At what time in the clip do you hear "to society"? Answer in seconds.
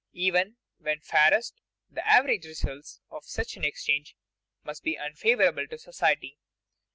5.67-6.39